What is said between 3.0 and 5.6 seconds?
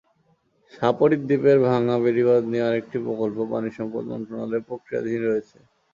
প্রকল্প পানিসম্পদ মন্ত্রণালয়ে প্রক্রিয়াধীন রয়েছে।